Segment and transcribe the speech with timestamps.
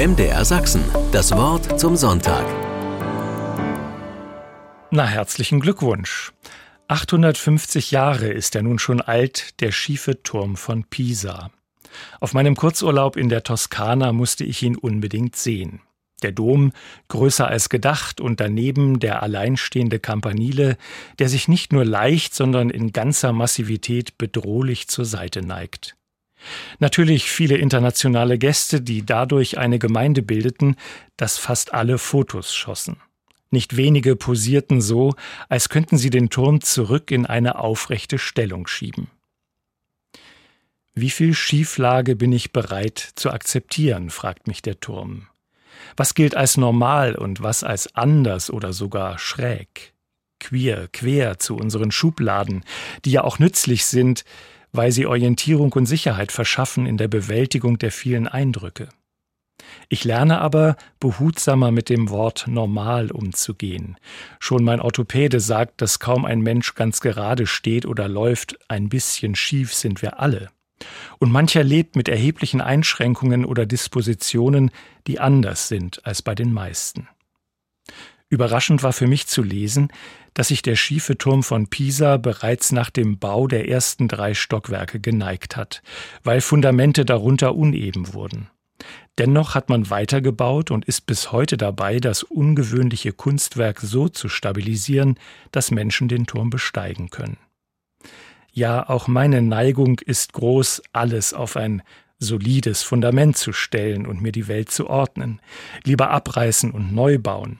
[0.00, 2.46] MDR Sachsen, das Wort zum Sonntag.
[4.90, 6.32] Na, herzlichen Glückwunsch.
[6.88, 11.50] 850 Jahre ist er nun schon alt, der schiefe Turm von Pisa.
[12.18, 15.82] Auf meinem Kurzurlaub in der Toskana musste ich ihn unbedingt sehen.
[16.22, 16.72] Der Dom,
[17.08, 20.78] größer als gedacht, und daneben der alleinstehende Campanile,
[21.18, 25.94] der sich nicht nur leicht, sondern in ganzer Massivität bedrohlich zur Seite neigt.
[26.78, 30.76] Natürlich viele internationale Gäste, die dadurch eine Gemeinde bildeten,
[31.16, 32.96] dass fast alle Fotos schossen.
[33.50, 35.14] Nicht wenige posierten so,
[35.48, 39.08] als könnten sie den Turm zurück in eine aufrechte Stellung schieben.
[40.94, 45.28] Wie viel Schieflage bin ich bereit zu akzeptieren, fragt mich der Turm.
[45.96, 49.94] Was gilt als normal und was als anders oder sogar schräg?
[50.40, 52.64] Queer, quer zu unseren Schubladen,
[53.04, 54.24] die ja auch nützlich sind,
[54.72, 58.88] weil sie Orientierung und Sicherheit verschaffen in der Bewältigung der vielen Eindrücke.
[59.88, 63.96] Ich lerne aber, behutsamer mit dem Wort normal umzugehen.
[64.38, 69.34] Schon mein Orthopäde sagt, dass kaum ein Mensch ganz gerade steht oder läuft, ein bisschen
[69.34, 70.48] schief sind wir alle.
[71.18, 74.70] Und mancher lebt mit erheblichen Einschränkungen oder Dispositionen,
[75.06, 77.08] die anders sind als bei den meisten.
[78.30, 79.88] Überraschend war für mich zu lesen,
[80.34, 85.00] dass sich der schiefe Turm von Pisa bereits nach dem Bau der ersten drei Stockwerke
[85.00, 85.82] geneigt hat,
[86.22, 88.48] weil Fundamente darunter uneben wurden.
[89.18, 95.18] Dennoch hat man weitergebaut und ist bis heute dabei, das ungewöhnliche Kunstwerk so zu stabilisieren,
[95.50, 97.36] dass Menschen den Turm besteigen können.
[98.52, 101.82] Ja, auch meine Neigung ist groß, alles auf ein
[102.20, 105.40] solides Fundament zu stellen und mir die Welt zu ordnen,
[105.82, 107.58] lieber abreißen und neu bauen.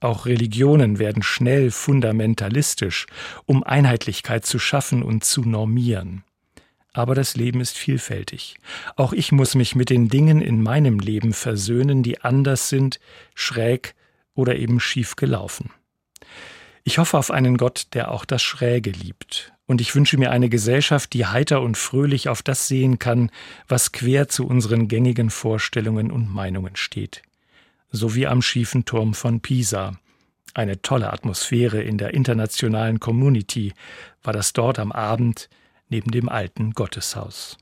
[0.00, 3.06] Auch Religionen werden schnell fundamentalistisch,
[3.44, 6.24] um Einheitlichkeit zu schaffen und zu normieren.
[6.94, 8.56] Aber das Leben ist vielfältig.
[8.96, 12.98] Auch ich muss mich mit den Dingen in meinem Leben versöhnen, die anders sind,
[13.34, 13.94] schräg
[14.34, 15.70] oder eben schief gelaufen.
[16.82, 19.52] Ich hoffe auf einen Gott, der auch das Schräge liebt.
[19.66, 23.30] Und ich wünsche mir eine Gesellschaft, die heiter und fröhlich auf das sehen kann,
[23.68, 27.22] was quer zu unseren gängigen Vorstellungen und Meinungen steht
[27.92, 29.92] sowie am schiefen Turm von Pisa.
[30.54, 33.72] Eine tolle Atmosphäre in der internationalen Community
[34.22, 35.48] war das dort am Abend
[35.88, 37.56] neben dem alten Gotteshaus.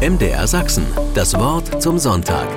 [0.00, 2.48] MDR Sachsen, das Wort zum Sonntag.